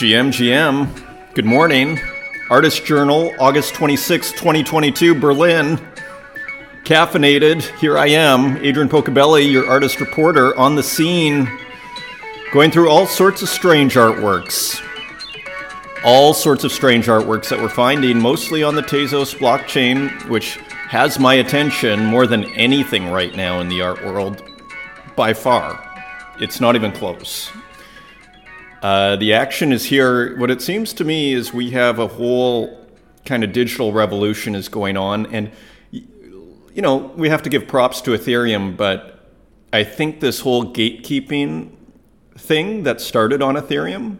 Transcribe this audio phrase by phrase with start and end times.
[0.00, 1.34] GM, GM.
[1.34, 2.00] Good morning.
[2.48, 5.76] Artist Journal, August 26, 2022, Berlin.
[6.84, 11.46] Caffeinated, here I am, Adrian Pocobelli, your artist reporter, on the scene,
[12.50, 14.82] going through all sorts of strange artworks.
[16.02, 20.56] All sorts of strange artworks that we're finding, mostly on the Tezos blockchain, which
[20.88, 24.42] has my attention more than anything right now in the art world,
[25.14, 25.78] by far.
[26.38, 27.50] It's not even close.
[28.82, 30.36] Uh, the action is here.
[30.38, 32.78] What it seems to me is we have a whole
[33.26, 35.50] kind of digital revolution is going on, and
[35.90, 39.28] you know we have to give props to Ethereum, but
[39.72, 41.72] I think this whole gatekeeping
[42.36, 44.16] thing that started on Ethereum,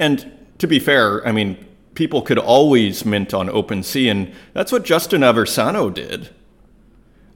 [0.00, 1.64] and to be fair, I mean
[1.94, 6.30] people could always mint on OpenSea, and that's what Justin Aversano did.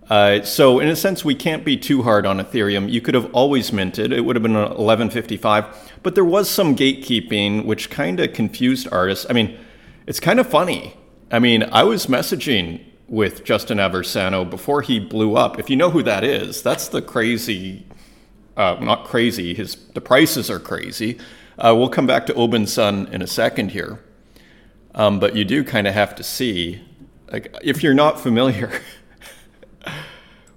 [0.08, 2.90] Uh, so in a sense, we can't be too hard on Ethereum.
[2.90, 5.92] You could have always minted; it would have been 1155.
[6.02, 9.26] But there was some gatekeeping, which kind of confused artists.
[9.28, 9.58] I mean,
[10.06, 10.94] it's kind of funny.
[11.32, 15.58] I mean, I was messaging with Justin Aversano before he blew up.
[15.58, 17.84] If you know who that is, that's the crazy.
[18.56, 19.54] Uh, not crazy.
[19.54, 21.18] His the prices are crazy.
[21.58, 23.98] Uh, we'll come back to Obin Sun in a second here,
[24.94, 26.80] um, but you do kind of have to see,
[27.32, 28.70] like, if you're not familiar.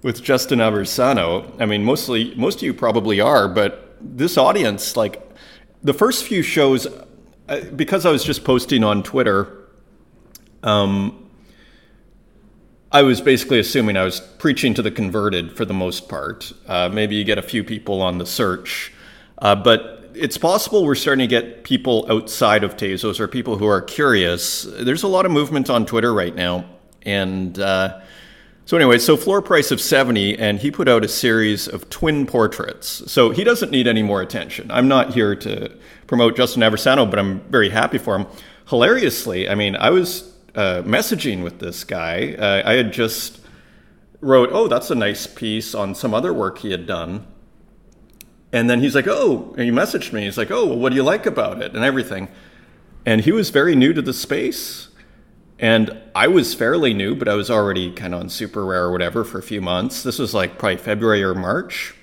[0.02, 1.50] with Justin Aversano.
[1.60, 5.22] I mean, mostly most of you probably are, but this audience, like
[5.82, 6.86] the first few shows,
[7.48, 9.68] uh, because I was just posting on Twitter,
[10.62, 11.30] um,
[12.92, 16.52] I was basically assuming I was preaching to the converted for the most part.
[16.66, 18.92] Uh, maybe you get a few people on the search,
[19.38, 23.66] uh, but it's possible we're starting to get people outside of Tezos or people who
[23.66, 24.62] are curious.
[24.62, 26.64] There's a lot of movement on Twitter right now,
[27.02, 28.00] and uh,
[28.70, 32.24] so anyway, so floor price of 70, and he put out a series of twin
[32.24, 33.02] portraits.
[33.10, 34.70] So he doesn't need any more attention.
[34.70, 35.76] I'm not here to
[36.06, 38.26] promote Justin Aversano, but I'm very happy for him.
[38.68, 42.36] Hilariously, I mean, I was uh, messaging with this guy.
[42.38, 43.40] Uh, I had just
[44.20, 47.26] wrote, "Oh, that's a nice piece" on some other work he had done,
[48.52, 50.26] and then he's like, "Oh," and he messaged me.
[50.26, 52.28] He's like, "Oh, well, what do you like about it?" and everything.
[53.04, 54.89] And he was very new to the space
[55.60, 58.92] and I was fairly new, but I was already kind of on super rare or
[58.92, 60.02] whatever for a few months.
[60.02, 61.94] This was like probably February or March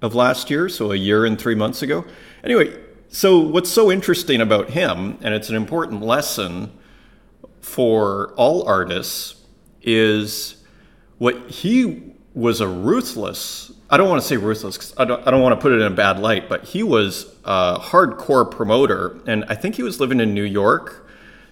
[0.00, 2.06] of last year, so a year and three months ago.
[2.42, 2.74] Anyway,
[3.08, 6.72] so what's so interesting about him, and it's an important lesson
[7.60, 9.36] for all artists,
[9.82, 10.64] is
[11.18, 13.70] what he was a ruthless.
[13.90, 15.92] I don't want to say ruthless I don't, I don't want to put it in
[15.92, 19.20] a bad light, but he was a hardcore promoter.
[19.26, 21.01] And I think he was living in New York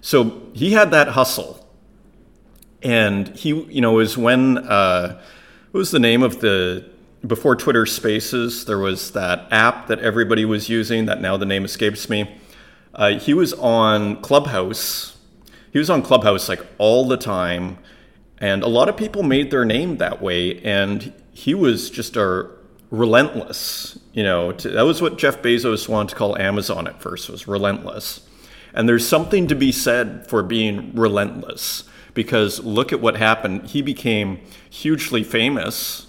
[0.01, 1.57] so he had that hustle.
[2.83, 5.21] And he, you know, was when, uh,
[5.71, 6.89] what was the name of the,
[7.27, 11.65] before Twitter Spaces, there was that app that everybody was using that now the name
[11.65, 12.39] escapes me.
[12.95, 15.19] Uh, he was on Clubhouse.
[15.73, 17.79] He was on Clubhouse like all the time.
[18.39, 20.61] And a lot of people made their name that way.
[20.63, 22.49] And he was just a
[22.91, 27.29] relentless, you know, to, that was what Jeff Bezos wanted to call Amazon at first,
[27.29, 28.27] was relentless.
[28.75, 33.67] And there's something to be said for being relentless because look at what happened.
[33.67, 36.07] He became hugely famous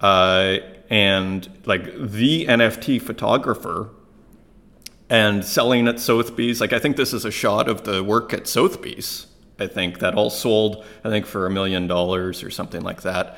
[0.00, 0.58] uh,
[0.90, 3.90] and like the NFT photographer
[5.10, 6.60] and selling at Sotheby's.
[6.60, 9.26] Like, I think this is a shot of the work at Sotheby's.
[9.58, 13.36] I think that all sold, I think, for a million dollars or something like that.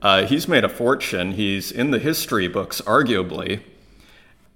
[0.00, 1.32] Uh, he's made a fortune.
[1.32, 3.60] He's in the history books, arguably.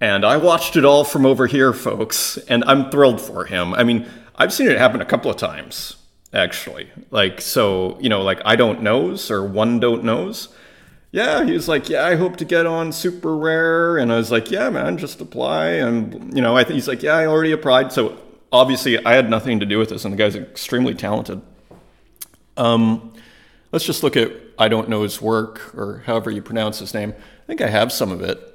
[0.02, 3.72] And I watched it all from over here, folks, and I'm thrilled for him.
[3.72, 5.94] I mean, I've seen it happen a couple of times,
[6.32, 6.90] actually.
[7.12, 10.48] Like, so, you know, like I don't knows or one don't knows.
[11.12, 13.96] Yeah, he was like, yeah, I hope to get on super rare.
[13.96, 15.68] And I was like, yeah, man, just apply.
[15.74, 17.92] And, you know, I he's like, yeah, I already applied.
[17.92, 18.18] So
[18.50, 21.40] obviously I had nothing to do with this, and the guy's extremely talented.
[22.56, 23.14] Um,
[23.70, 27.14] let's just look at I don't know his work or however you pronounce his name.
[27.16, 28.48] I think I have some of it.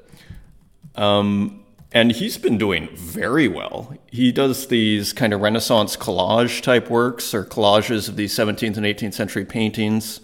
[0.97, 3.93] Um, and he's been doing very well.
[4.11, 8.85] He does these kind of Renaissance collage type works or collages of these 17th and
[8.85, 10.19] 18th century paintings.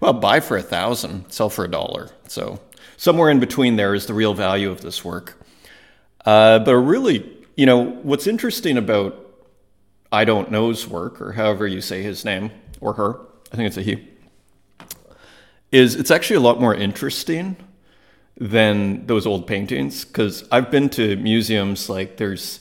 [0.00, 2.10] Well, buy for a thousand, sell for a dollar.
[2.28, 2.60] So
[2.96, 5.40] somewhere in between there is the real value of this work.
[6.24, 9.22] Uh, but really, you know, what's interesting about
[10.12, 12.50] I don't know's work, or however you say his name
[12.80, 13.18] or her,
[13.52, 14.08] I think it's a he,
[15.72, 17.56] is it's actually a lot more interesting
[18.38, 22.60] than those old paintings because I've been to museums like there's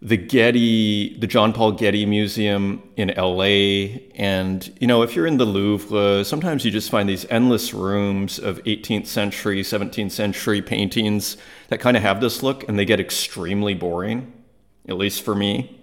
[0.00, 3.98] the Getty, the John Paul Getty Museum in LA.
[4.14, 8.38] And, you know, if you're in the Louvre, sometimes you just find these endless rooms
[8.38, 11.36] of 18th century, 17th century paintings
[11.68, 14.32] that kind of have this look and they get extremely boring.
[14.88, 15.78] at least for me,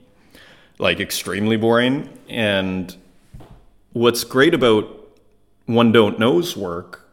[0.79, 2.09] like extremely boring.
[2.29, 2.95] And
[3.91, 4.87] what's great about
[5.65, 7.04] One Don't Know's work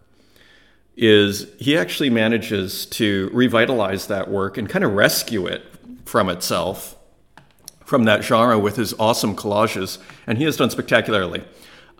[0.96, 5.64] is he actually manages to revitalize that work and kind of rescue it
[6.04, 6.96] from itself,
[7.84, 9.98] from that genre with his awesome collages.
[10.26, 11.44] And he has done spectacularly.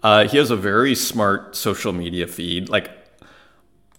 [0.03, 2.69] Uh, he has a very smart social media feed.
[2.69, 2.91] Like,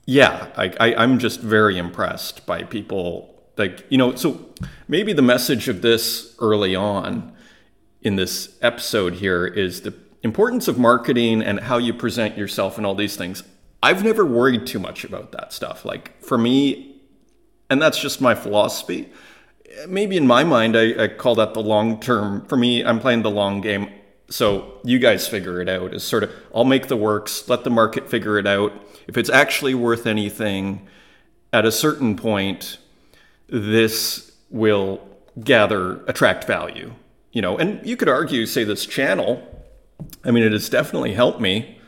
[0.05, 3.33] yeah, I, I, I'm just very impressed by people.
[3.57, 4.53] Like, you know, so
[4.87, 7.33] maybe the message of this early on
[8.01, 9.93] in this episode here is the
[10.23, 13.43] importance of marketing and how you present yourself and all these things.
[13.83, 15.83] I've never worried too much about that stuff.
[15.83, 16.95] Like, for me,
[17.69, 19.11] and that's just my philosophy.
[19.89, 22.45] Maybe in my mind, I, I call that the long term.
[22.45, 23.89] For me, I'm playing the long game.
[24.29, 25.93] So you guys figure it out.
[25.93, 28.71] Is sort of I'll make the works, let the market figure it out.
[29.07, 30.87] If it's actually worth anything,
[31.51, 32.77] at a certain point,
[33.47, 35.05] this will
[35.43, 36.93] gather attract value.
[37.33, 39.45] You know, and you could argue, say this channel.
[40.23, 41.79] I mean, it has definitely helped me.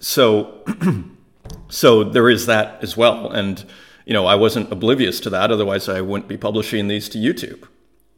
[0.00, 0.64] So,
[1.68, 3.64] so there is that as well, and
[4.04, 5.50] you know, I wasn't oblivious to that.
[5.50, 7.68] Otherwise, I wouldn't be publishing these to YouTube.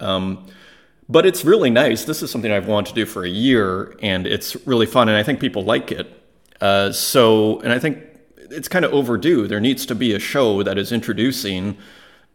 [0.01, 0.47] Um,
[1.09, 2.05] but it's really nice.
[2.05, 5.19] This is something I've wanted to do for a year, and it's really fun, and
[5.19, 6.11] I think people like it.
[6.61, 7.99] Uh, so, and I think
[8.39, 9.47] it's kind of overdue.
[9.49, 11.77] There needs to be a show that is introducing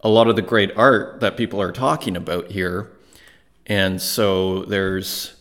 [0.01, 2.91] a lot of the great art that people are talking about here.
[3.65, 5.35] And so there's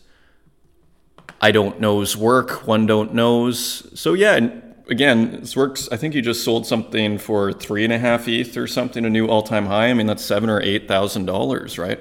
[1.39, 3.87] I don't know's work, one don't knows.
[3.99, 4.49] So yeah,
[4.89, 5.87] again, this works.
[5.91, 9.09] I think you just sold something for three and a half ETH or something, a
[9.09, 9.89] new all-time high.
[9.89, 11.99] I mean, that's seven or eight thousand dollars, right?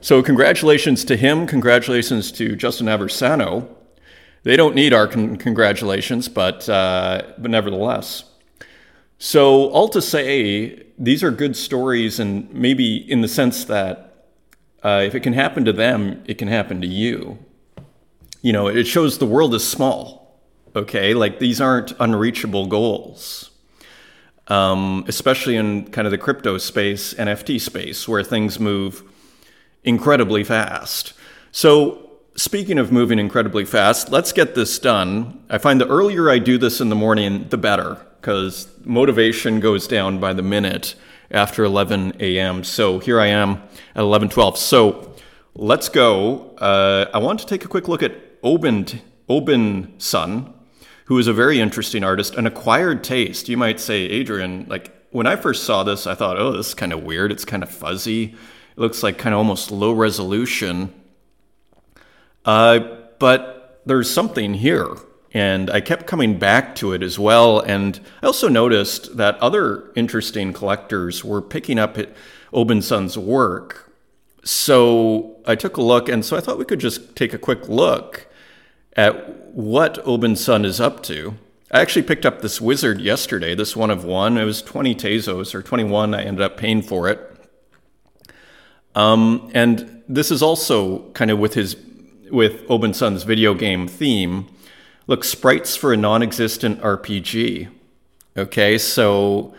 [0.00, 1.46] So congratulations to him.
[1.46, 3.68] Congratulations to Justin Aversano.
[4.42, 8.24] They don't need our con- congratulations, but uh, but nevertheless.
[9.18, 14.26] So all to say, these are good stories, and maybe in the sense that
[14.84, 17.38] uh, if it can happen to them, it can happen to you.
[18.40, 20.18] You know, it shows the world is small.
[20.76, 23.50] Okay, like these aren't unreachable goals.
[24.46, 29.02] Um, especially in kind of the crypto space, NFT space, where things move
[29.84, 31.12] incredibly fast.
[31.52, 35.44] So, speaking of moving incredibly fast, let's get this done.
[35.50, 39.86] I find the earlier I do this in the morning, the better, because motivation goes
[39.86, 40.94] down by the minute
[41.30, 42.64] after 11 a.m.
[42.64, 43.62] So here I am
[43.94, 44.56] at 11:12.
[44.56, 45.14] So
[45.54, 46.54] let's go.
[46.56, 50.54] Uh, I want to take a quick look at Obin Sun,
[51.06, 53.48] who is a very interesting artist, an acquired taste.
[53.48, 56.74] You might say, Adrian, like when I first saw this, I thought, oh, this is
[56.74, 57.32] kind of weird.
[57.32, 58.24] It's kind of fuzzy.
[58.24, 60.92] It looks like kind of almost low resolution.
[62.44, 62.80] Uh,
[63.18, 64.96] but there's something here.
[65.32, 67.60] And I kept coming back to it as well.
[67.60, 71.98] And I also noticed that other interesting collectors were picking up
[72.52, 73.92] Obin Sun's work.
[74.44, 77.68] So I took a look, and so I thought we could just take a quick
[77.68, 78.27] look
[78.96, 81.36] at what Obin Sun is up to.
[81.70, 84.38] I actually picked up this wizard yesterday, this one of one.
[84.38, 86.14] It was 20 Tezos, or 21.
[86.14, 87.20] I ended up paying for it.
[88.94, 91.76] Um, and this is also kind of with his
[92.30, 94.46] with Obin Sun's video game theme.
[95.06, 97.68] Look, sprites for a non-existent RPG.
[98.36, 99.54] Okay, so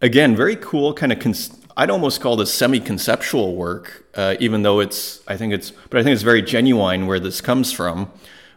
[0.00, 1.18] again, very cool kind of.
[1.18, 5.22] Cons- I'd almost call this semi-conceptual work, uh, even though it's.
[5.26, 8.10] I think it's, but I think it's very genuine where this comes from,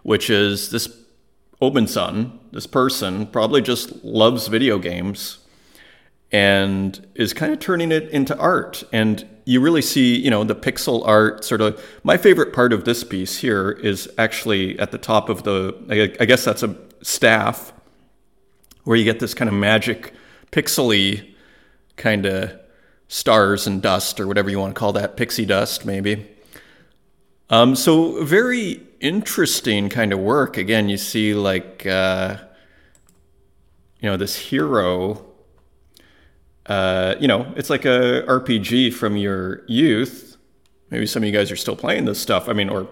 [0.04, 0.88] which is this
[1.62, 5.40] Obin Sun, this person probably just loves video games
[6.32, 8.84] and is kind of turning it into art.
[8.92, 11.84] And you really see, you know, the pixel art sort of.
[12.04, 16.26] My favorite part of this piece here is actually at the top of the, I
[16.26, 17.74] guess that's a staff,
[18.84, 20.14] where you get this kind of magic
[20.52, 21.34] pixely
[21.96, 22.60] kind of
[23.08, 26.28] stars and dust or whatever you want to call that, pixie dust maybe.
[27.50, 30.58] Um, so very interesting kind of work.
[30.58, 32.38] Again, you see like, uh,
[34.02, 35.28] you know, this hero
[36.68, 40.38] uh, you know, it's like a RPG from your youth.
[40.90, 42.50] Maybe some of you guys are still playing this stuff.
[42.50, 42.88] I mean, or,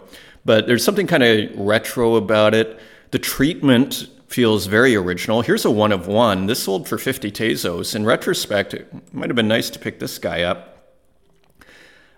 [0.46, 2.80] but there's something kind of retro about it.
[3.12, 5.44] The treatment feels very original.
[5.44, 6.48] Here's a one of one.
[6.48, 7.96] This sold for 50 Tezos.
[7.96, 10.92] In retrospect, it might have been nice to pick this guy up.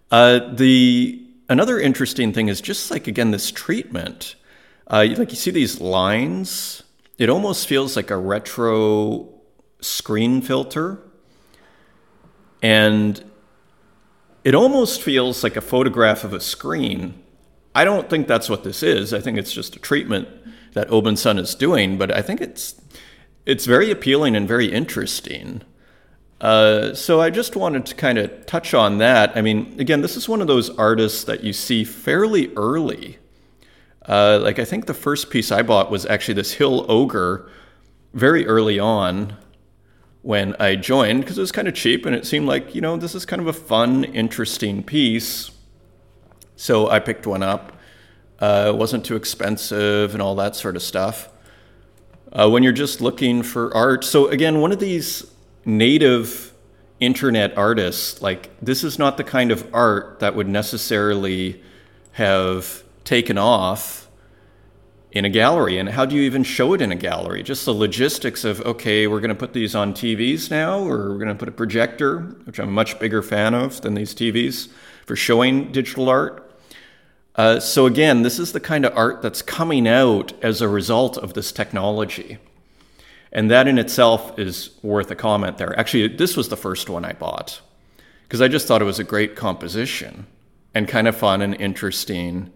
[0.10, 4.36] Uh, the another interesting thing is just like again this treatment.
[4.88, 6.82] Uh, like you see these lines.
[7.20, 9.30] It almost feels like a retro
[9.82, 11.00] screen filter
[12.64, 13.24] and
[14.44, 17.22] it almost feels like a photograph of a screen.
[17.76, 19.14] I don't think that's what this is.
[19.14, 20.28] I think it's just a treatment
[20.78, 22.80] that Obin Sun is doing, but I think it's
[23.46, 25.62] it's very appealing and very interesting.
[26.40, 29.36] Uh, so I just wanted to kind of touch on that.
[29.36, 33.18] I mean, again, this is one of those artists that you see fairly early.
[34.08, 37.50] Uh, like I think the first piece I bought was actually this Hill Ogre
[38.14, 39.36] very early on
[40.22, 42.98] when I joined because it was kind of cheap and it seemed like, you know,
[42.98, 45.52] this is kind of a fun, interesting piece.
[46.56, 47.77] So I picked one up.
[48.40, 51.30] Uh, it wasn't too expensive and all that sort of stuff.
[52.32, 54.04] Uh, when you're just looking for art.
[54.04, 55.26] So, again, one of these
[55.66, 56.54] native
[57.00, 61.62] internet artists, like, this is not the kind of art that would necessarily
[62.14, 64.08] have taken off
[65.12, 65.78] in a gallery.
[65.78, 67.44] And how do you even show it in a gallery?
[67.44, 71.18] Just the logistics of, okay, we're going to put these on TVs now, or we're
[71.18, 74.70] going to put a projector, which I'm a much bigger fan of than these TVs
[75.06, 76.47] for showing digital art.
[77.38, 81.18] Uh, so, again, this is the kind of art that's coming out as a result
[81.18, 82.40] of this technology.
[83.32, 85.78] And that in itself is worth a comment there.
[85.80, 87.62] Actually, this was the first one I bought
[88.24, 90.26] because I just thought it was a great composition
[90.74, 92.52] and kind of fun and interesting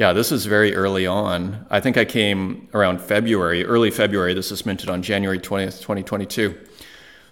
[0.00, 1.66] yeah, this is very early on.
[1.68, 4.32] I think I came around February, early February.
[4.32, 6.58] This was minted on January 20th, 2022.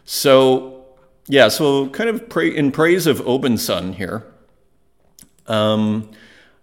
[0.04, 0.84] So,
[1.28, 4.22] yeah, so kind of pray, in praise of Obin Sun here.
[5.46, 6.10] Um,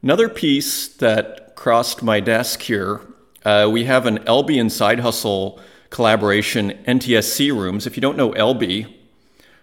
[0.05, 3.01] another piece that crossed my desk here
[3.43, 5.59] uh, we have an LB and Side Hustle
[5.89, 7.85] collaboration, NTSC Rooms.
[7.85, 8.91] If you don't know LB,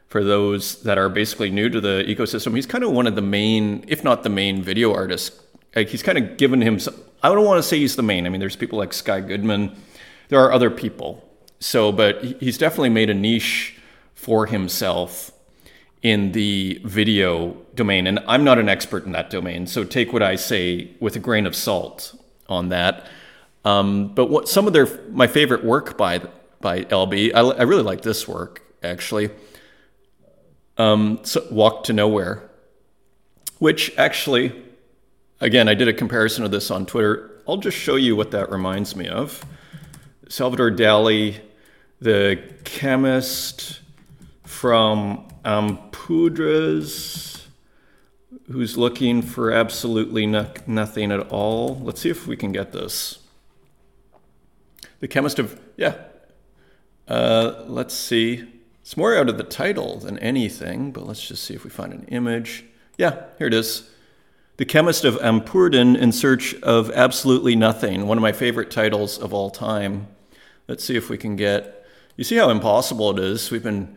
[0.08, 3.22] for those that are basically new to the ecosystem, he's kind of one of the
[3.22, 5.40] main, if not the main, video artists
[5.74, 6.78] like he's kind of given him.
[7.22, 8.26] I don't want to say he's the main.
[8.26, 9.74] I mean, there's people like Sky Goodman.
[10.28, 11.28] There are other people.
[11.60, 13.78] So, but he's definitely made a niche
[14.14, 15.32] for himself
[16.02, 18.06] in the video domain.
[18.06, 21.20] And I'm not an expert in that domain, so take what I say with a
[21.20, 22.14] grain of salt
[22.48, 23.06] on that.
[23.64, 26.22] Um, but what some of their my favorite work by
[26.60, 29.30] by LB, I, I really like this work actually.
[30.78, 32.50] Um, so Walk to Nowhere,
[33.58, 34.52] which actually
[35.42, 37.42] Again, I did a comparison of this on Twitter.
[37.48, 39.44] I'll just show you what that reminds me of.
[40.28, 41.40] Salvador Dali,
[42.00, 43.80] the chemist
[44.52, 47.42] from Ampurdan,
[48.46, 51.80] who's looking for absolutely no- nothing at all.
[51.82, 53.18] Let's see if we can get this.
[55.00, 55.96] The chemist of, yeah.
[57.08, 58.44] Uh, let's see.
[58.82, 61.92] It's more out of the title than anything, but let's just see if we find
[61.92, 62.64] an image.
[62.98, 63.90] Yeah, here it is.
[64.58, 69.32] The Chemist of Ampurdan in Search of Absolutely Nothing, one of my favorite titles of
[69.32, 70.08] all time.
[70.68, 71.84] Let's see if we can get.
[72.16, 73.50] You see how impossible it is?
[73.50, 73.96] We've been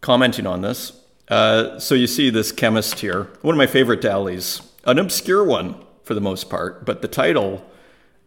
[0.00, 0.92] commenting on this.
[1.28, 5.76] Uh, so you see this chemist here, one of my favorite Dalis, an obscure one
[6.02, 7.64] for the most part, but the title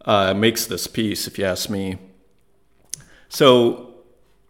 [0.06, 1.98] uh, makes this piece, if you ask me.
[3.28, 3.94] So,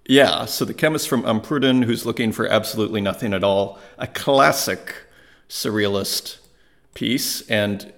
[0.07, 4.95] yeah, so the chemist from Ampurdan who's looking for absolutely nothing at all, a classic
[5.49, 6.39] surrealist
[6.95, 7.49] piece.
[7.49, 7.93] And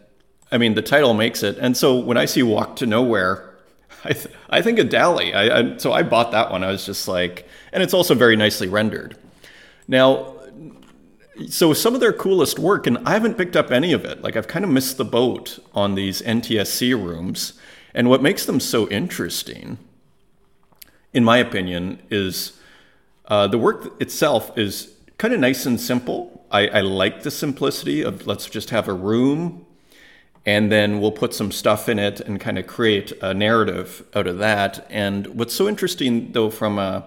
[0.50, 1.58] I mean, the title makes it.
[1.58, 3.54] And so when I see Walk to Nowhere,
[4.04, 5.34] I, th- I think of Dali.
[5.34, 6.62] I, I, so I bought that one.
[6.62, 9.18] I was just like, and it's also very nicely rendered.
[9.86, 10.32] Now,
[11.46, 14.22] so some of their coolest work, and I haven't picked up any of it.
[14.22, 17.52] Like I've kind of missed the boat on these NTSC rooms.
[17.92, 19.76] And what makes them so interesting,
[21.12, 22.58] in my opinion, is
[23.26, 28.00] uh, the work itself is kind of nice and simple I, I like the simplicity
[28.00, 29.66] of let's just have a room
[30.46, 34.26] and then we'll put some stuff in it and kind of create a narrative out
[34.26, 34.86] of that.
[34.88, 37.06] And what's so interesting, though, from a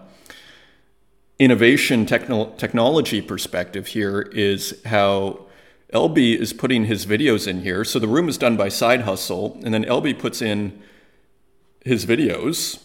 [1.40, 5.46] innovation techno- technology perspective here is how
[5.94, 7.84] LB is putting his videos in here.
[7.84, 10.80] So the room is done by Side Hustle, and then LB puts in
[11.84, 12.84] his videos.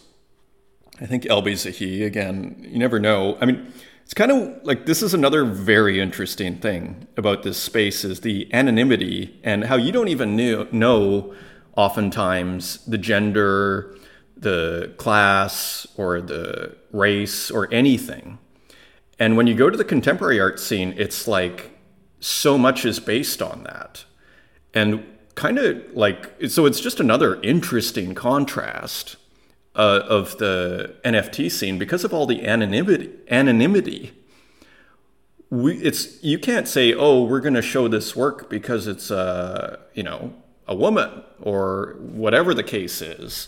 [0.99, 2.65] I think LB's a he again.
[2.67, 3.37] You never know.
[3.41, 3.71] I mean,
[4.03, 8.51] it's kind of like this is another very interesting thing about this space is the
[8.53, 10.35] anonymity and how you don't even
[10.71, 11.35] know
[11.75, 13.95] oftentimes the gender,
[14.37, 18.39] the class, or the race, or anything.
[19.19, 21.71] And when you go to the contemporary art scene, it's like
[22.19, 24.05] so much is based on that.
[24.73, 25.05] And
[25.35, 29.15] kind of like, so it's just another interesting contrast
[29.75, 33.11] uh, of the NFT scene because of all the anonymity.
[33.29, 34.13] Anonymity.
[35.49, 39.79] We, it's you can't say, oh, we're going to show this work because it's uh,
[39.93, 40.33] you know
[40.67, 43.47] a woman or whatever the case is.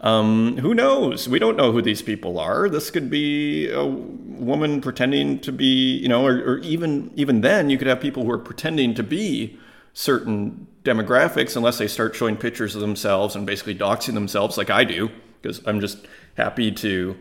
[0.00, 1.28] Um, who knows?
[1.28, 2.68] We don't know who these people are.
[2.68, 7.70] This could be a woman pretending to be, you know, or, or even even then,
[7.70, 9.58] you could have people who are pretending to be
[9.94, 14.84] certain demographics, unless they start showing pictures of themselves and basically doxing themselves, like I
[14.84, 15.10] do
[15.40, 17.16] because I'm just happy to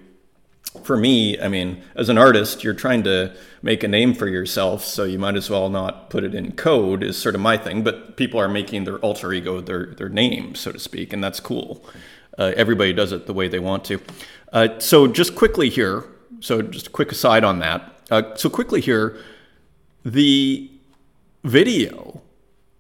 [0.83, 4.83] for me, I mean, as an artist, you're trying to make a name for yourself,
[4.83, 7.01] so you might as well not put it in code.
[7.01, 7.81] Is sort of my thing.
[7.83, 11.39] But people are making their alter ego their their name, so to speak, and that's
[11.39, 11.85] cool.
[12.37, 14.01] Uh, everybody does it the way they want to.
[14.51, 16.05] Uh, so just quickly here.
[16.39, 18.01] So just a quick aside on that.
[18.11, 19.17] Uh, so quickly here,
[20.03, 20.69] the
[21.43, 22.21] video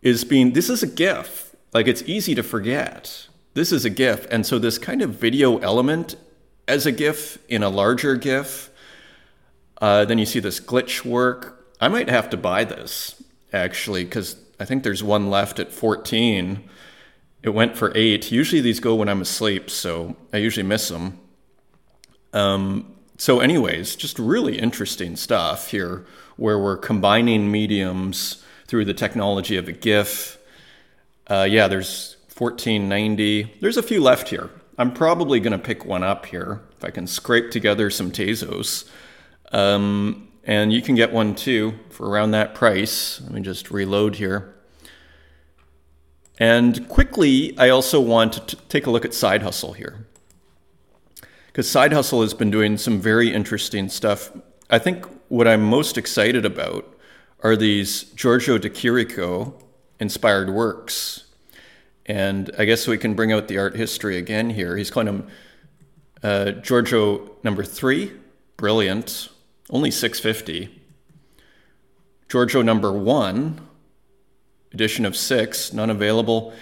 [0.01, 0.53] is being.
[0.53, 1.55] This is a GIF.
[1.73, 3.27] Like it's easy to forget.
[3.53, 6.15] This is a GIF, and so this kind of video element
[6.67, 8.69] as a GIF in a larger GIF.
[9.81, 11.67] Uh, then you see this glitch work.
[11.81, 13.21] I might have to buy this
[13.51, 16.69] actually because I think there's one left at 14.
[17.45, 18.31] It went for eight.
[18.31, 21.19] Usually these go when I'm asleep, so I usually miss them.
[22.33, 29.57] Um, so, anyways, just really interesting stuff here where we're combining mediums through the technology
[29.57, 30.39] of a GIF.
[31.27, 33.57] Uh, yeah, there's 1490.
[33.61, 34.49] There's a few left here.
[34.79, 38.89] I'm probably going to pick one up here if I can scrape together some Tezos.
[39.51, 43.21] Um, and you can get one too for around that price.
[43.21, 44.54] Let me just reload here.
[46.37, 50.05] And quickly, I also want to take a look at Side Hustle here.
[51.47, 54.31] Because Side Hustle has been doing some very interesting stuff.
[54.69, 56.85] I think what I'm most excited about
[57.41, 59.53] are these Giorgio de Chirico
[59.99, 61.25] inspired works.
[62.05, 64.75] And I guess we can bring out the art history again here.
[64.75, 65.27] He's calling him
[66.21, 68.11] uh, Giorgio number three,
[68.57, 69.29] brilliant,
[69.69, 70.81] only 650.
[72.27, 73.61] Giorgio number one,
[74.75, 76.53] edition of six, none available.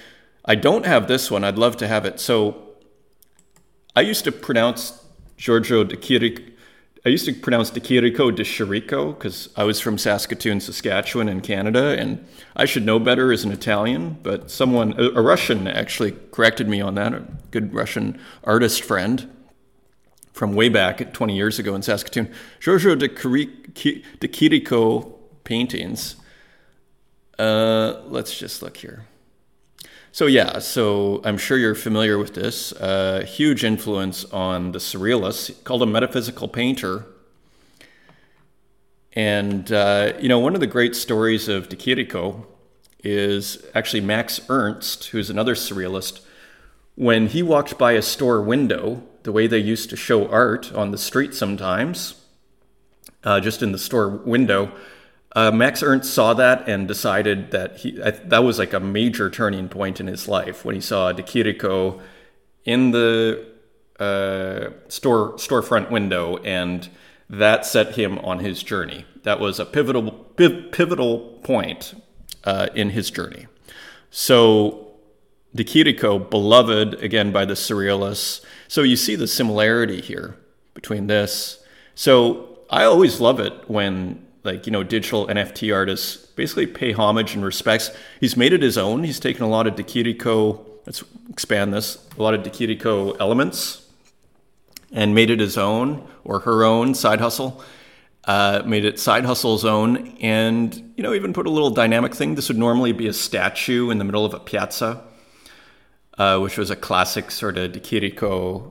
[0.45, 1.43] I don't have this one.
[1.43, 2.19] I'd love to have it.
[2.19, 2.75] So
[3.95, 5.03] I used to pronounce
[5.35, 6.53] Giorgio de Chirico
[7.05, 11.41] I used to pronounce De Chirico de Chirico because I was from Saskatoon, Saskatchewan in
[11.41, 16.69] Canada, and I should know better as an Italian, but someone, a, Russian actually corrected
[16.69, 19.29] me on that, a good Russian artist friend
[20.31, 22.33] from way back 20 years ago in Saskatoon.
[22.61, 25.11] Giorgio de, de Chirico
[25.43, 26.15] paintings.
[27.37, 29.05] Uh, let's just look here.
[30.11, 32.71] So yeah, so I'm sure you're familiar with this.
[32.73, 37.05] Uh, huge influence on the Surrealists, called a metaphysical painter.
[39.13, 42.45] And uh, you know, one of the great stories of De Chirico
[43.03, 46.21] is actually Max Ernst, who's another Surrealist.
[46.95, 50.91] When he walked by a store window, the way they used to show art on
[50.91, 52.21] the street sometimes,
[53.23, 54.71] uh, just in the store window,
[55.35, 59.67] uh, Max Ernst saw that and decided that he that was like a major turning
[59.67, 61.99] point in his life when he saw De Chirico
[62.65, 63.45] in the
[63.99, 66.89] uh, store storefront window, and
[67.29, 69.05] that set him on his journey.
[69.23, 71.95] That was a pivotal pivotal point
[72.43, 73.47] uh, in his journey.
[74.11, 74.93] So
[75.55, 78.43] De Chirico, beloved again by the Surrealists.
[78.67, 80.35] So you see the similarity here
[80.75, 81.63] between this.
[81.95, 87.35] So I always love it when like you know digital NFT artists basically pay homage
[87.35, 87.91] and respects.
[88.19, 89.03] He's made it his own.
[89.03, 92.05] He's taken a lot of De Let's expand this.
[92.17, 93.83] A lot of De elements
[94.91, 97.63] and made it his own or her own side hustle.
[98.25, 102.35] Uh, made it side hustle's own, and you know even put a little dynamic thing.
[102.35, 105.03] This would normally be a statue in the middle of a piazza,
[106.17, 108.61] uh, which was a classic sort of De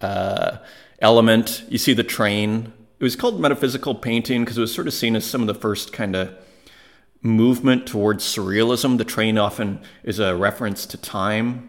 [0.00, 0.56] uh,
[1.00, 1.64] element.
[1.68, 2.72] You see the train
[3.04, 5.52] it was called metaphysical painting because it was sort of seen as some of the
[5.54, 6.34] first kind of
[7.20, 8.96] movement towards surrealism.
[8.96, 11.68] The train often is a reference to time.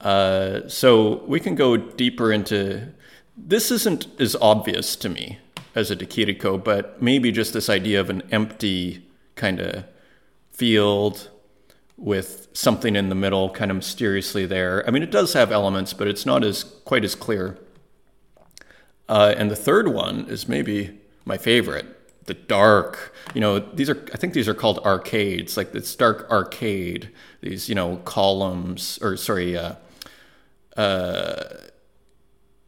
[0.00, 2.92] Uh, so we can go deeper into
[3.36, 3.72] this.
[3.72, 5.40] Isn't as obvious to me
[5.74, 9.86] as a De Chirico, but maybe just this idea of an empty kind of
[10.52, 11.30] field
[11.96, 14.86] with something in the middle, kind of mysteriously there.
[14.86, 17.58] I mean, it does have elements, but it's not as quite as clear.
[19.08, 21.86] Uh, and the third one is maybe my favorite,
[22.26, 23.14] the dark.
[23.34, 27.10] You know, these are I think these are called arcades, like this dark arcade.
[27.40, 29.74] These you know columns or sorry, uh,
[30.76, 31.44] uh,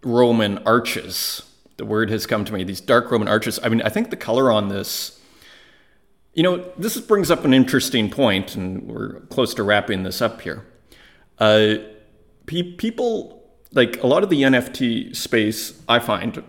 [0.02, 1.42] Roman arches.
[1.76, 2.64] The word has come to me.
[2.64, 3.58] These dark Roman arches.
[3.62, 5.18] I mean, I think the color on this.
[6.32, 10.42] You know, this brings up an interesting point, and we're close to wrapping this up
[10.42, 10.64] here.
[11.38, 11.76] Uh,
[12.46, 13.39] pe- people
[13.72, 16.42] like a lot of the NFT space, I find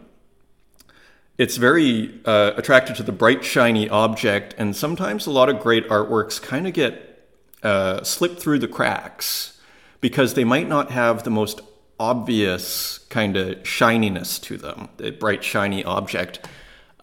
[1.38, 5.88] it's very uh, attracted to the bright, shiny object, and sometimes a lot of great
[5.90, 7.28] artworks kind of get
[7.64, 9.60] uh, slipped through the cracks
[10.02, 11.62] because they might not have the most
[12.00, 16.48] obvious kind of shininess to them, the bright, shiny object.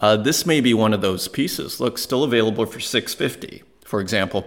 [0.01, 1.81] Uh, this may be one of those pieces.
[1.81, 4.47] Look, still available for 650 for example.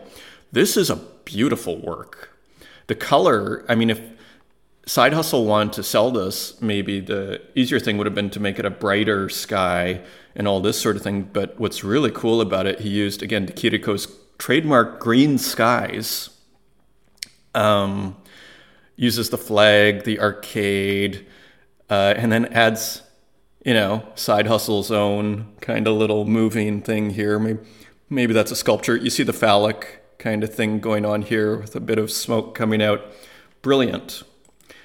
[0.52, 2.38] This is a beautiful work.
[2.86, 4.00] The color, I mean, if
[4.86, 8.58] Side Hustle wanted to sell this, maybe the easier thing would have been to make
[8.58, 10.02] it a brighter sky
[10.36, 11.30] and all this sort of thing.
[11.32, 16.32] But what's really cool about it, he used again Chirico's trademark green skies.
[17.54, 18.16] Um,
[18.96, 21.26] uses the flag, the arcade,
[21.90, 23.02] uh, and then adds,
[23.66, 27.40] you know, side hustle's own kind of little moving thing here.
[27.40, 27.60] Maybe,
[28.10, 28.96] maybe that's a sculpture.
[28.96, 32.56] You see the phallic kind of thing going on here with a bit of smoke
[32.56, 33.02] coming out.
[33.62, 34.24] Brilliant.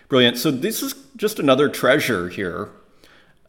[0.08, 0.38] Brilliant.
[0.38, 2.70] So this is just another treasure here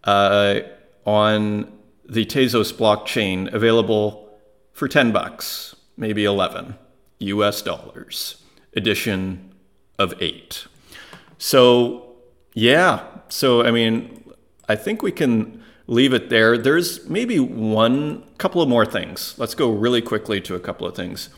[0.04, 0.62] uh,
[1.06, 1.72] on
[2.08, 4.40] the Tezos blockchain available
[4.74, 6.76] for 10 bucks, maybe 11
[7.20, 8.44] US dollars,
[8.76, 9.54] edition
[10.00, 10.68] of 8.
[11.38, 12.16] So,
[12.54, 13.06] yeah.
[13.30, 14.24] So, I mean,
[14.70, 16.58] I think we can leave it there.
[16.58, 19.36] There's maybe one couple of more things.
[19.38, 21.30] Let's go really quickly to a couple of things.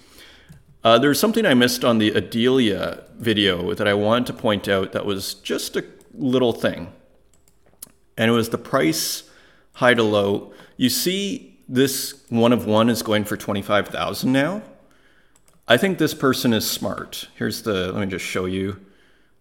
[0.83, 4.93] Uh, there's something I missed on the Adelia video that I wanted to point out
[4.93, 6.93] that was just a little thing.
[8.17, 9.23] And it was the price
[9.73, 10.53] high to low.
[10.77, 14.61] You see, this one of one is going for 25,000 now.
[15.67, 17.27] I think this person is smart.
[17.35, 18.79] Here's the, let me just show you.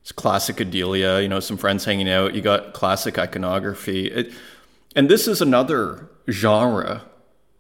[0.03, 2.35] It's classic Adelia, you know, some friends hanging out.
[2.35, 4.07] You got classic iconography.
[4.07, 4.33] It,
[4.97, 7.05] and this is another genre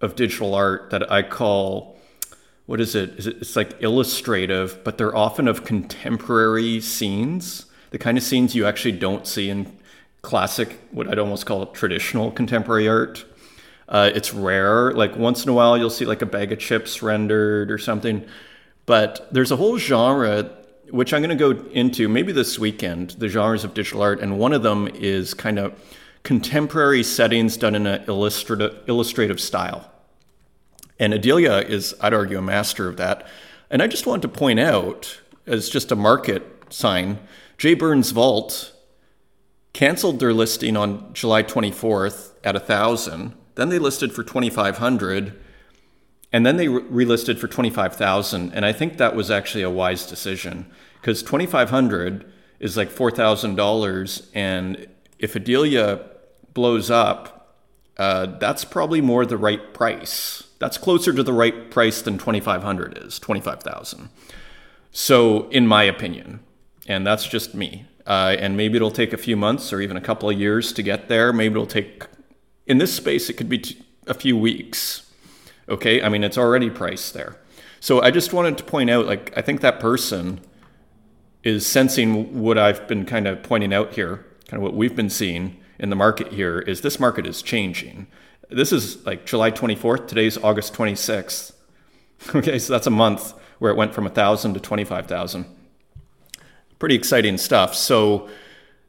[0.00, 1.97] of digital art that I call
[2.68, 3.18] what is it?
[3.18, 3.38] Is it?
[3.40, 8.92] It's like illustrative, but they're often of contemporary scenes, the kind of scenes you actually
[8.92, 9.74] don't see in
[10.20, 13.24] classic, what I'd almost call traditional contemporary art.
[13.88, 14.92] Uh, it's rare.
[14.92, 18.26] Like once in a while, you'll see like a bag of chips rendered or something.
[18.85, 20.50] But there's a whole genre
[20.90, 24.38] which I'm going to go into maybe this weekend, the genres of digital art, and
[24.38, 25.72] one of them is kind of
[26.22, 29.90] contemporary settings done in an illustrative, illustrative style.
[30.98, 33.26] And Adelia is, I'd argue, a master of that.
[33.70, 37.18] And I just want to point out, as just a market sign,
[37.56, 37.74] J.
[37.74, 38.72] Burns Vault
[39.72, 43.34] canceled their listing on July 24th at 1,000.
[43.54, 45.38] Then they listed for 2,500.
[46.32, 48.52] And then they re- relisted for 25,000.
[48.52, 50.66] And I think that was actually a wise decision
[51.00, 52.30] because 2,500
[52.61, 54.26] is like $4,000.
[54.34, 56.04] And if Adelia
[56.54, 57.56] blows up,
[57.96, 60.47] uh, that's probably more the right price.
[60.58, 64.08] That's closer to the right price than 2500 is, 25,000.
[64.90, 66.40] So in my opinion,
[66.86, 67.86] and that's just me.
[68.06, 70.82] Uh, and maybe it'll take a few months or even a couple of years to
[70.82, 71.32] get there.
[71.32, 72.06] Maybe it'll take
[72.66, 75.10] in this space it could be t- a few weeks.
[75.68, 76.02] Okay?
[76.02, 77.36] I mean, it's already priced there.
[77.80, 80.40] So I just wanted to point out like I think that person
[81.44, 85.10] is sensing what I've been kind of pointing out here, kind of what we've been
[85.10, 88.06] seeing in the market here is this market is changing.
[88.50, 90.08] This is like July 24th.
[90.08, 91.52] Today's August 26th.
[92.34, 95.44] Okay, so that's a month where it went from 1,000 to 25,000.
[96.80, 97.76] Pretty exciting stuff.
[97.76, 98.28] So,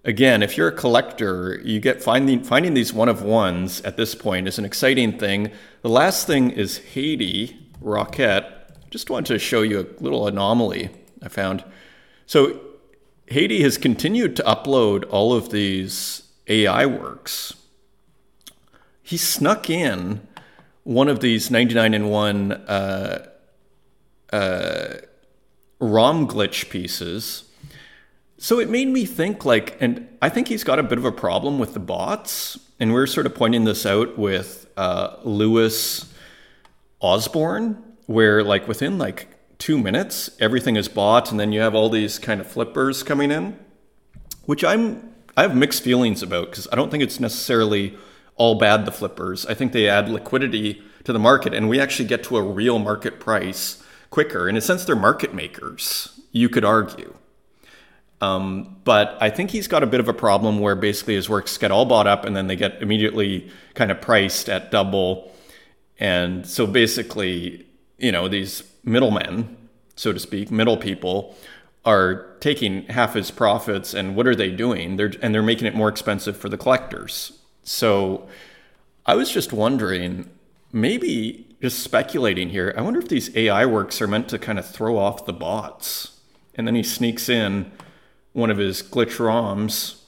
[0.03, 4.15] again, if you're a collector, you get finding finding these one of ones at this
[4.15, 5.51] point is an exciting thing.
[5.83, 8.45] The last thing is Haiti Rocket.
[8.89, 10.89] Just wanted to show you a little anomaly
[11.21, 11.63] I found.
[12.25, 12.59] So,
[13.27, 17.58] Haiti has continued to upload all of these AI works
[19.09, 20.21] he snuck in
[20.83, 23.27] one of these 99 in 1 uh,
[24.31, 24.87] uh,
[25.79, 27.45] ROM glitch pieces.
[28.37, 31.11] So it made me think like, and I think he's got a bit of a
[31.11, 32.59] problem with the bots.
[32.79, 36.13] And we are sort of pointing this out with uh, Lewis
[36.99, 41.89] Osborne, where like within like two minutes, everything is bought, and then you have all
[41.89, 43.57] these kind of flippers coming in,
[44.45, 47.97] which I'm I have mixed feelings about because I don't think it's necessarily
[48.39, 49.45] all bad, the flippers.
[49.45, 52.79] I think they add liquidity to the market, and we actually get to a real
[52.79, 54.49] market price quicker.
[54.49, 57.13] In a sense, they're market makers, you could argue.
[58.21, 61.57] Um, but I think he's got a bit of a problem where basically his works
[61.57, 65.31] get all bought up and then they get immediately kind of priced at double.
[65.99, 67.65] And so basically,
[67.97, 69.55] you know, these middlemen,
[69.95, 71.35] so to speak, middle people,
[71.85, 74.97] are taking half his profits and what are they doing?
[74.97, 77.38] They're and they're making it more expensive for the collectors.
[77.63, 78.27] So
[79.05, 80.29] I was just wondering,
[80.71, 84.69] maybe just speculating here, I wonder if these AI works are meant to kind of
[84.69, 86.19] throw off the bots.
[86.55, 87.71] And then he sneaks in
[88.33, 90.01] one of his glitch ROMs.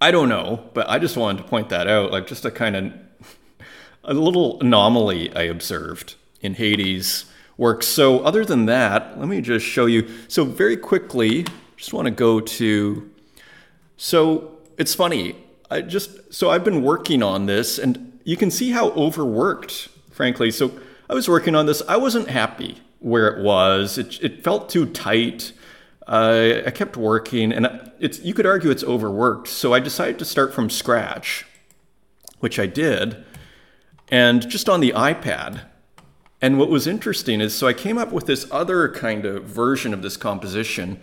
[0.00, 2.76] I don't know, but I just wanted to point that out, like just a kind
[2.76, 2.92] of
[4.04, 7.24] a little anomaly I observed in Hades
[7.56, 7.86] works.
[7.86, 10.08] So other than that, let me just show you.
[10.28, 13.10] So very quickly, just want to go to
[13.96, 15.36] so it's funny.
[15.70, 20.50] I just so I've been working on this, and you can see how overworked, frankly.
[20.50, 20.72] So
[21.08, 21.82] I was working on this.
[21.88, 23.98] I wasn't happy where it was.
[23.98, 25.52] It, it felt too tight.
[26.06, 29.48] I, I kept working, and it's you could argue it's overworked.
[29.48, 31.46] So I decided to start from scratch,
[32.38, 33.24] which I did,
[34.08, 35.62] and just on the iPad.
[36.40, 39.94] And what was interesting is, so I came up with this other kind of version
[39.94, 41.00] of this composition.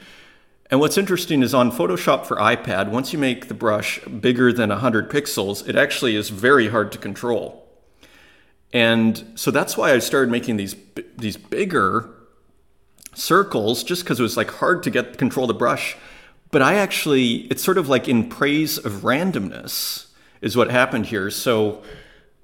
[0.74, 4.70] And what's interesting is on Photoshop for iPad, once you make the brush bigger than
[4.70, 7.70] 100 pixels, it actually is very hard to control.
[8.74, 10.76] And so that's why I started making these
[11.16, 12.10] these bigger
[13.14, 15.96] circles just because it was like hard to get control the brush.
[16.50, 20.08] But I actually, it's sort of like in praise of randomness
[20.42, 21.30] is what happened here.
[21.30, 21.84] So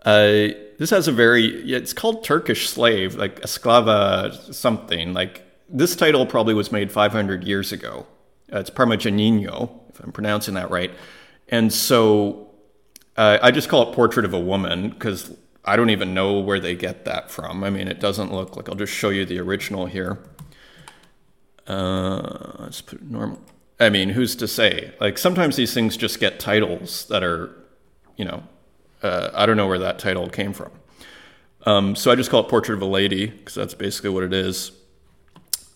[0.06, 5.16] uh, this has a very, it's called Turkish slave, like esclava something.
[5.16, 8.06] Like this title probably was made 500 years ago.
[8.54, 10.92] Uh, it's Parmigianino, if I'm pronouncing that right.
[11.50, 12.50] And so
[13.18, 15.36] uh, I just call it Portrait of a Woman because
[15.66, 17.64] I don't even know where they get that from.
[17.64, 18.70] I mean, it doesn't look like.
[18.70, 20.20] I'll just show you the original here.
[21.68, 23.40] Uh, let's put normal.
[23.80, 24.94] I mean, who's to say?
[25.00, 27.56] Like sometimes these things just get titles that are,
[28.18, 28.44] you know,
[29.04, 30.72] uh, I don't know where that title came from.
[31.66, 34.34] Um, so I just call it Portrait of a Lady because that's basically what it
[34.34, 34.72] is.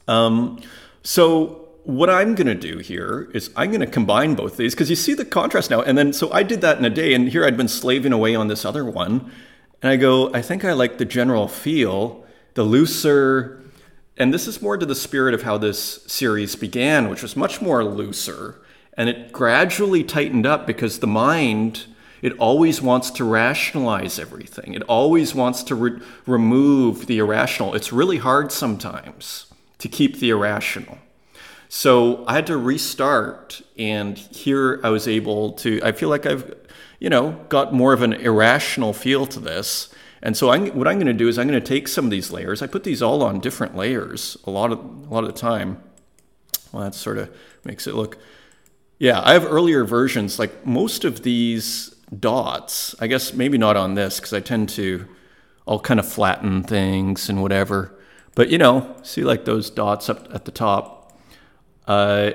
[0.08, 0.62] Um,
[1.04, 4.90] so what I'm going to do here is I'm going to combine both these because
[4.90, 5.82] you see the contrast now.
[5.82, 8.36] And then so I did that in a day, and here I'd been slaving away
[8.36, 9.32] on this other one.
[9.82, 13.62] And I go, I think I like the general feel, the looser,
[14.18, 17.62] and this is more to the spirit of how this series began, which was much
[17.62, 18.62] more looser.
[18.96, 21.86] And it gradually tightened up because the mind,
[22.22, 24.76] it always wants to rationalize everything.
[24.76, 27.74] It always wants to re- remove the irrational.
[27.74, 29.48] It's really hard sometimes
[29.80, 31.00] to keep the irrational.
[31.76, 36.54] So I had to restart, and here I was able to, I feel like I've
[37.00, 39.94] you know, got more of an irrational feel to this.
[40.22, 42.12] And so I'm, what I'm going to do is I'm going to take some of
[42.12, 42.62] these layers.
[42.62, 45.82] I put these all on different layers a lot of a lot of the time.
[46.72, 48.20] Well, that sort of makes it look.
[49.00, 50.38] Yeah, I have earlier versions.
[50.38, 55.08] Like most of these dots, I guess maybe not on this because I tend to,
[55.68, 58.00] I'll kind of flatten things and whatever.
[58.36, 61.03] But you know, see like those dots up at the top.
[61.88, 62.32] Uh,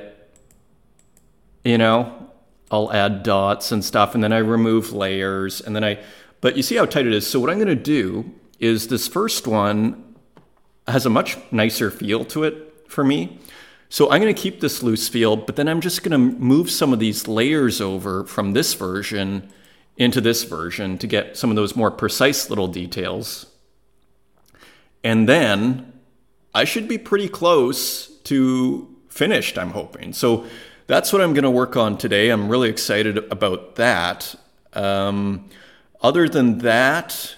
[1.65, 2.31] you know,
[2.71, 5.99] I'll add dots and stuff, and then I remove layers, and then I.
[6.41, 7.27] But you see how tight it is.
[7.27, 10.15] So what I'm going to do is this first one
[10.87, 13.39] has a much nicer feel to it for me.
[13.91, 16.71] So I'm going to keep this loose feel, but then I'm just going to move
[16.71, 19.51] some of these layers over from this version
[19.97, 23.47] into this version to get some of those more precise little details.
[25.03, 25.93] And then
[26.55, 30.13] I should be pretty close to finished, I'm hoping.
[30.13, 30.47] So
[30.87, 32.31] that's what I'm going to work on today.
[32.31, 34.37] I'm really excited about that.
[34.73, 35.51] Um,
[36.01, 37.35] other than that,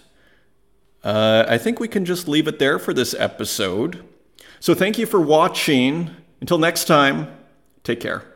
[1.03, 4.05] uh, I think we can just leave it there for this episode.
[4.61, 6.11] So thank you for watching.
[6.43, 7.35] Until next time,
[7.83, 8.30] take care.